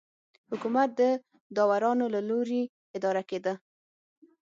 [0.51, 1.01] حکومت د
[1.55, 2.61] داورانو له لوري
[2.97, 3.53] اداره کېده.